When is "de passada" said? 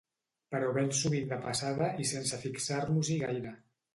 1.33-1.91